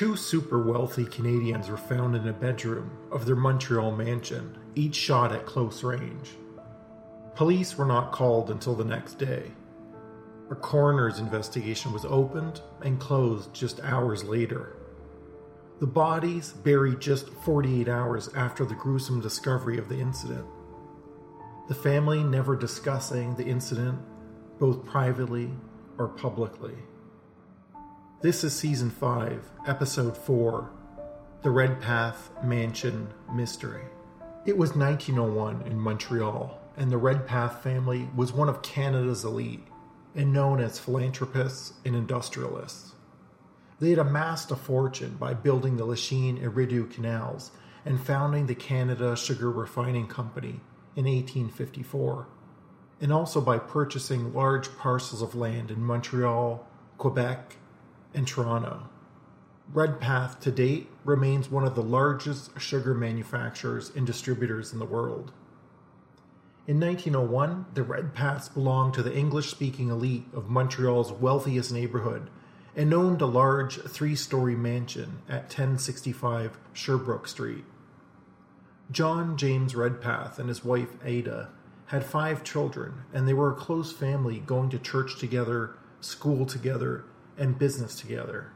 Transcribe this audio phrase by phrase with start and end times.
[0.00, 5.30] Two super wealthy Canadians were found in a bedroom of their Montreal mansion, each shot
[5.30, 6.30] at close range.
[7.34, 9.50] Police were not called until the next day.
[10.50, 14.74] A coroner's investigation was opened and closed just hours later.
[15.80, 20.46] The bodies buried just 48 hours after the gruesome discovery of the incident.
[21.68, 23.98] The family never discussing the incident,
[24.58, 25.50] both privately
[25.98, 26.78] or publicly.
[28.22, 30.70] This is Season 5, Episode 4
[31.40, 33.84] The Redpath Mansion Mystery.
[34.44, 39.66] It was 1901 in Montreal, and the Redpath family was one of Canada's elite
[40.14, 42.92] and known as philanthropists and industrialists.
[43.78, 47.52] They had amassed a fortune by building the Lachine and canals
[47.86, 50.60] and founding the Canada Sugar Refining Company
[50.94, 52.26] in 1854,
[53.00, 57.56] and also by purchasing large parcels of land in Montreal, Quebec,
[58.14, 58.88] and Toronto.
[59.72, 65.32] Redpath to date remains one of the largest sugar manufacturers and distributors in the world.
[66.66, 72.30] In 1901, the Redpaths belonged to the English speaking elite of Montreal's wealthiest neighborhood
[72.76, 77.64] and owned a large three story mansion at 1065 Sherbrooke Street.
[78.90, 81.50] John James Redpath and his wife Ada
[81.86, 87.04] had five children, and they were a close family going to church together, school together,
[87.40, 88.52] and business together.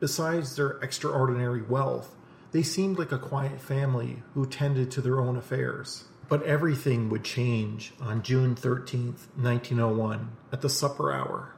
[0.00, 2.14] Besides their extraordinary wealth,
[2.52, 6.04] they seemed like a quiet family who tended to their own affairs.
[6.28, 11.54] But everything would change on June 13th, 1901, at the supper hour.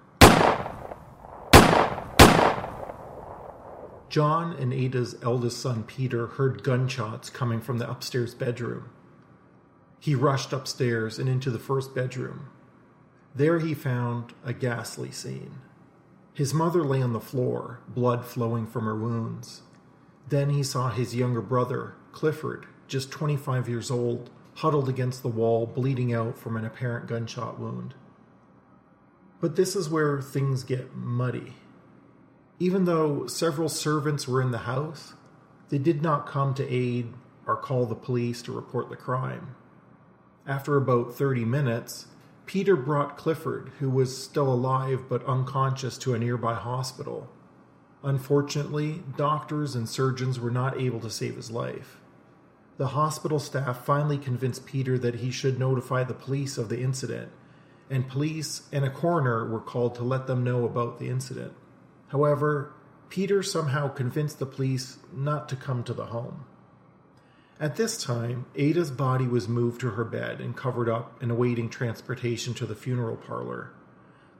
[4.08, 8.90] John and Ada's eldest son Peter heard gunshots coming from the upstairs bedroom.
[9.98, 12.48] He rushed upstairs and into the first bedroom.
[13.34, 15.58] There he found a ghastly scene.
[16.36, 19.62] His mother lay on the floor, blood flowing from her wounds.
[20.28, 25.64] Then he saw his younger brother, Clifford, just 25 years old, huddled against the wall,
[25.64, 27.94] bleeding out from an apparent gunshot wound.
[29.40, 31.54] But this is where things get muddy.
[32.58, 35.14] Even though several servants were in the house,
[35.70, 37.14] they did not come to aid
[37.46, 39.56] or call the police to report the crime.
[40.46, 42.08] After about 30 minutes,
[42.46, 47.28] Peter brought Clifford, who was still alive but unconscious, to a nearby hospital.
[48.04, 51.98] Unfortunately, doctors and surgeons were not able to save his life.
[52.76, 57.32] The hospital staff finally convinced Peter that he should notify the police of the incident,
[57.90, 61.52] and police and a coroner were called to let them know about the incident.
[62.08, 62.72] However,
[63.08, 66.44] Peter somehow convinced the police not to come to the home.
[67.58, 71.70] At this time, Ada's body was moved to her bed and covered up and awaiting
[71.70, 73.70] transportation to the funeral parlor.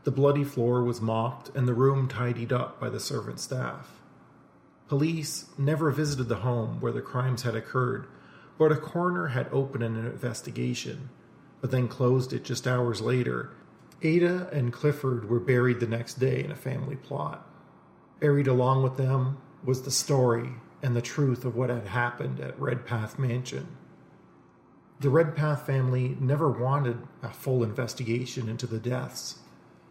[0.05, 4.01] The bloody floor was mopped and the room tidied up by the servant staff.
[4.87, 8.07] Police never visited the home where the crimes had occurred,
[8.59, 11.09] but a coroner had opened an investigation,
[11.63, 13.51] but then closed it just hours later.
[14.03, 17.49] Ada and Clifford were buried the next day in a family plot.
[18.21, 20.51] Buried along with them was the story
[20.83, 23.77] and the truth of what had happened at Redpath Mansion.
[25.01, 29.41] The Redpath family never wanted a full investigation into the deaths,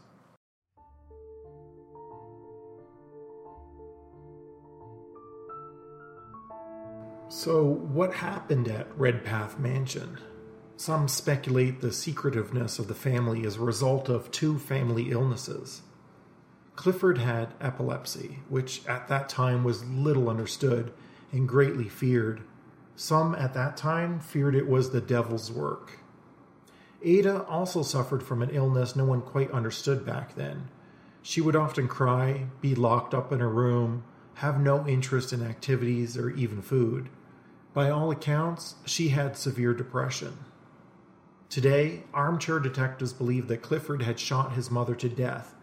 [7.28, 10.18] So, what happened at Redpath Mansion?
[10.78, 15.80] Some speculate the secretiveness of the family is a result of two family illnesses.
[16.74, 20.92] Clifford had epilepsy, which at that time was little understood
[21.32, 22.42] and greatly feared.
[22.94, 25.98] Some at that time feared it was the devil's work.
[27.02, 30.68] Ada also suffered from an illness no one quite understood back then.
[31.22, 36.18] She would often cry, be locked up in her room, have no interest in activities
[36.18, 37.08] or even food.
[37.72, 40.36] By all accounts, she had severe depression.
[41.48, 45.54] Today, armchair detectives believe that Clifford had shot his mother to death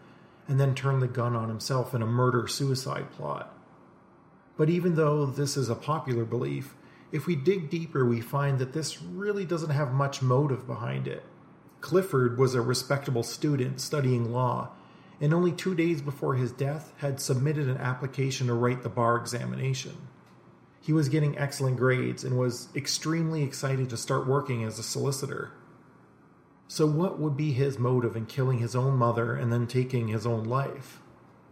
[0.48, 3.54] and then turned the gun on himself in a murder suicide plot.
[4.56, 6.74] But even though this is a popular belief,
[7.12, 11.22] if we dig deeper, we find that this really doesn't have much motive behind it.
[11.80, 14.70] Clifford was a respectable student studying law,
[15.20, 19.16] and only two days before his death had submitted an application to write the bar
[19.16, 19.96] examination.
[20.80, 25.52] He was getting excellent grades and was extremely excited to start working as a solicitor.
[26.66, 30.26] So, what would be his motive in killing his own mother and then taking his
[30.26, 31.00] own life?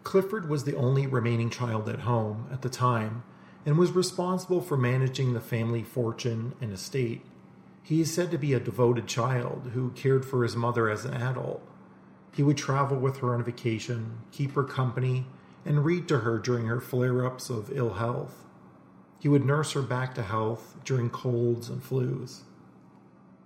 [0.04, 3.22] Clifford was the only remaining child at home at the time
[3.64, 7.22] and was responsible for managing the family fortune and estate.
[7.82, 11.14] He is said to be a devoted child who cared for his mother as an
[11.14, 11.62] adult.
[12.32, 15.26] He would travel with her on vacation, keep her company,
[15.64, 18.44] and read to her during her flare ups of ill health.
[19.20, 22.40] He would nurse her back to health during colds and flus.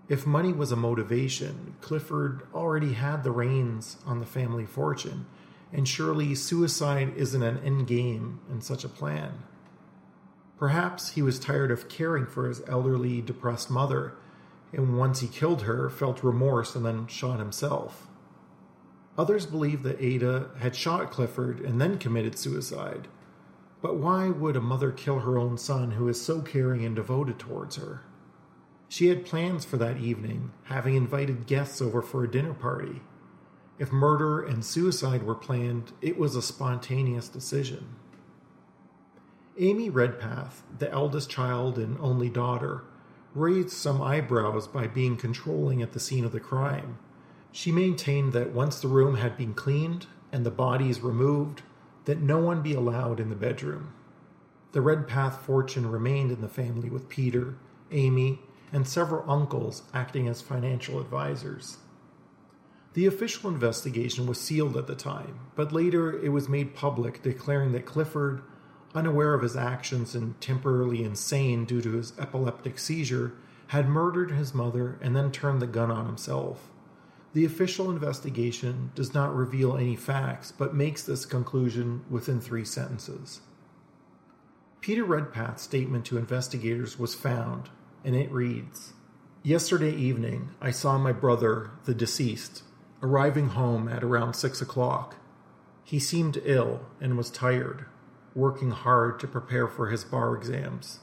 [0.09, 5.27] If money was a motivation, Clifford already had the reins on the family fortune,
[5.73, 9.43] and surely suicide isn't an end game in such a plan.
[10.59, 14.15] Perhaps he was tired of caring for his elderly, depressed mother,
[14.73, 18.07] and once he killed her, felt remorse and then shot himself.
[19.19, 23.09] Others believe that Ada had shot Clifford and then committed suicide,
[23.83, 27.41] but why would a mother kill her own son who is so caring and devoted
[27.41, 28.03] towards her?
[28.89, 33.03] She had plans for that evening, having invited guests over for a dinner party.
[33.79, 37.97] If murder and suicide were planned, it was a spontaneous decision.
[39.59, 42.85] Amy Redpath, the eldest child and only daughter,
[43.35, 46.99] raised some eyebrows by being controlling at the scene of the crime.
[47.53, 51.63] She maintained that once the room had been cleaned and the bodies removed,
[52.05, 53.93] that no one be allowed in the bedroom.
[54.73, 57.57] The Redpath fortune remained in the family with Peter,
[57.91, 58.41] Amy,
[58.73, 61.79] and several uncles acting as financial advisors.
[62.95, 67.73] The official investigation was sealed at the time, but later it was made public, declaring
[67.73, 68.43] that Clifford,
[68.95, 73.35] unaware of his actions and temporarily insane due to his epileptic seizure,
[73.69, 76.71] had murdered his mother and then turned the gun on himself.
[77.35, 83.41] The official investigation does not reveal any facts, but makes this conclusion within three sentences.
[84.81, 87.69] Peter Redpath's statement to investigators was found,
[88.07, 88.95] and it reads
[89.43, 92.63] Yesterday evening, I saw my brother, the deceased,
[93.03, 95.17] arriving home at around six o'clock.
[95.85, 97.87] He seemed ill and was tired,
[98.35, 101.01] working hard to prepare for his bar exams.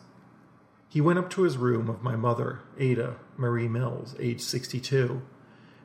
[0.87, 5.21] He went up to his room of my mother, Ada Marie Mills, age 62,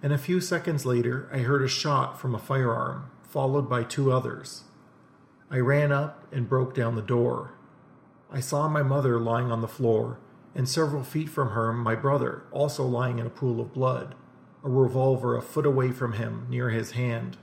[0.02, 4.12] and a few seconds later I heard a shot from a firearm, followed by two
[4.12, 4.64] others.
[5.50, 7.54] I ran up and broke down the door.
[8.30, 10.18] I saw my mother lying on the floor,
[10.58, 14.16] and several feet from her, my brother, also lying in a pool of blood,
[14.64, 17.36] a revolver a foot away from him near his hand.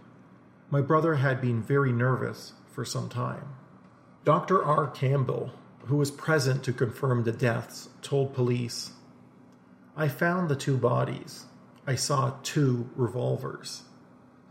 [0.70, 3.56] My brother had been very nervous for some time.
[4.26, 4.62] Dr.
[4.62, 4.88] R.
[4.88, 5.54] Campbell,
[5.86, 8.92] who was present to confirm the deaths, told police
[9.96, 11.46] I found the two bodies.
[11.88, 13.84] I saw two revolvers.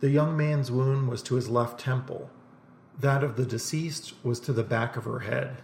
[0.00, 2.30] The young man's wound was to his left temple.
[2.98, 5.62] That of the deceased was to the back of her head.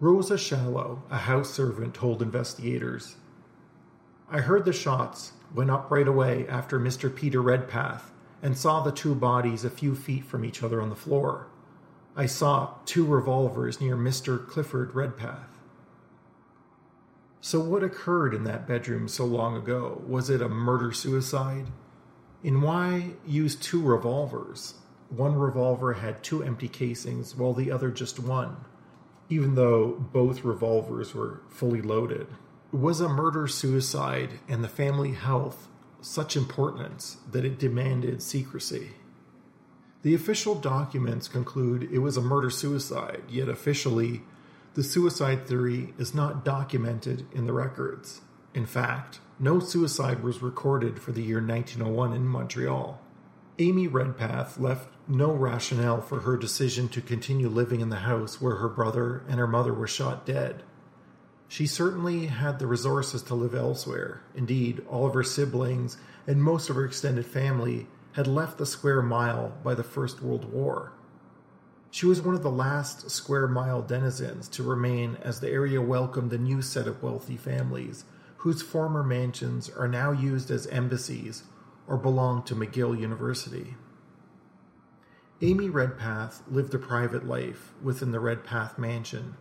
[0.00, 3.16] Rosa Shallow, a house servant, told investigators
[4.30, 7.14] I heard the shots, went up right away after Mr.
[7.14, 8.10] Peter Redpath,
[8.42, 11.48] and saw the two bodies a few feet from each other on the floor.
[12.16, 14.46] I saw two revolvers near Mr.
[14.46, 15.48] Clifford Redpath.
[17.42, 20.02] So, what occurred in that bedroom so long ago?
[20.06, 21.66] Was it a murder suicide?
[22.42, 24.74] And why use two revolvers?
[25.10, 28.56] One revolver had two empty casings, while the other just one,
[29.30, 32.26] even though both revolvers were fully loaded.
[32.72, 35.68] Was a murder suicide and the family health
[36.00, 38.90] such importance that it demanded secrecy?
[40.02, 44.22] The official documents conclude it was a murder suicide, yet officially,
[44.74, 48.22] the suicide theory is not documented in the records.
[48.54, 53.00] In fact, no suicide was recorded for the year 1901 in Montreal.
[53.60, 58.56] Amy Redpath left no rationale for her decision to continue living in the house where
[58.56, 60.62] her brother and her mother were shot dead.
[61.46, 64.22] She certainly had the resources to live elsewhere.
[64.34, 69.02] Indeed, all of her siblings and most of her extended family had left the square
[69.02, 70.92] mile by the First World War.
[71.90, 76.32] She was one of the last square mile denizens to remain as the area welcomed
[76.32, 78.06] a new set of wealthy families
[78.38, 81.42] whose former mansions are now used as embassies
[81.90, 83.74] or belong to McGill University.
[85.42, 89.36] Amy Redpath lived a private life within the Redpath mansion,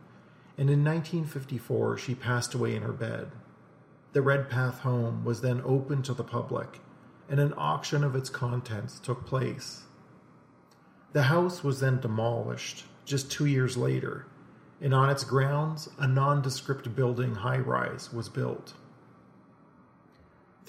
[0.57, 3.31] and in 1954 she passed away in her bed.
[4.13, 6.79] The Redpath home was then opened to the public,
[7.29, 9.83] and an auction of its contents took place.
[11.13, 14.25] The house was then demolished just two years later,
[14.81, 18.73] and on its grounds, a nondescript building high rise was built.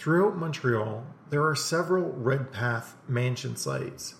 [0.00, 4.14] Throughout Montreal, there are several Redpath mansion sites,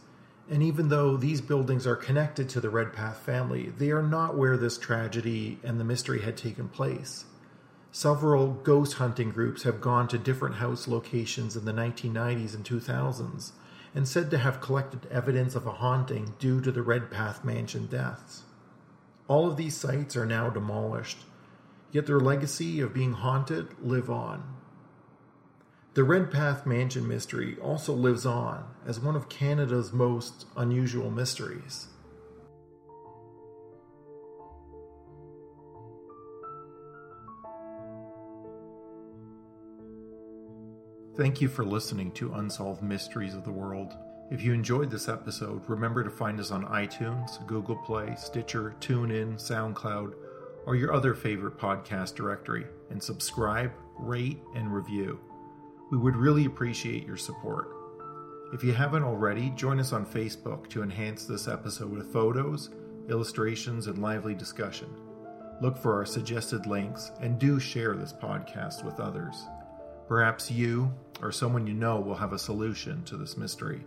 [0.46, 4.58] and even though these buildings are connected to the Redpath family, they are not where
[4.58, 7.24] this tragedy and the mystery had taken place.
[7.92, 13.52] Several ghost hunting groups have gone to different house locations in the 1990s and 2000s
[13.94, 18.42] and said to have collected evidence of a haunting due to the Redpath mansion deaths.
[19.28, 21.20] All of these sites are now demolished,
[21.90, 24.56] yet their legacy of being haunted live on.
[25.92, 31.88] The Redpath Mansion mystery also lives on as one of Canada's most unusual mysteries.
[41.16, 43.92] Thank you for listening to Unsolved Mysteries of the World.
[44.30, 49.34] If you enjoyed this episode, remember to find us on iTunes, Google Play, Stitcher, TuneIn,
[49.34, 50.14] SoundCloud,
[50.66, 55.18] or your other favorite podcast directory, and subscribe, rate, and review.
[55.90, 57.68] We would really appreciate your support.
[58.52, 62.70] If you haven't already, join us on Facebook to enhance this episode with photos,
[63.08, 64.88] illustrations, and lively discussion.
[65.60, 69.44] Look for our suggested links and do share this podcast with others.
[70.06, 70.92] Perhaps you
[71.22, 73.84] or someone you know will have a solution to this mystery.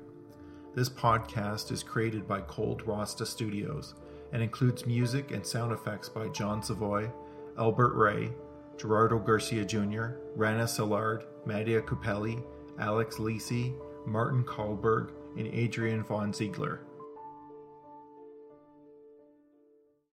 [0.76, 3.96] This podcast is created by Cold Rasta Studios
[4.34, 7.10] and includes music and sound effects by John Savoy,
[7.58, 8.32] Albert Ray,
[8.78, 12.42] Gerardo Garcia Jr., Rana Szilard, Madia Kupeli,
[12.80, 13.74] Alex Lisi,
[14.06, 16.82] Martin Kahlberg, and Adrian von Ziegler.